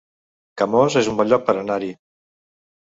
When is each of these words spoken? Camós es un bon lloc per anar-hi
Camós 0.61 0.97
es 1.03 1.11
un 1.13 1.21
bon 1.21 1.31
lloc 1.35 1.47
per 1.51 1.57
anar-hi 1.65 1.95